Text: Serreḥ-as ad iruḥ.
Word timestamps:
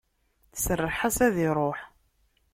Serreḥ-as 0.63 1.17
ad 1.27 1.35
iruḥ. 1.47 1.79